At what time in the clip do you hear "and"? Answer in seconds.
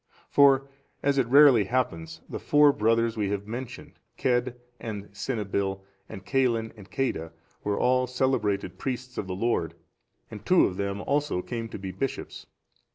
4.79-5.11, 6.09-6.25, 6.75-6.89, 10.31-10.43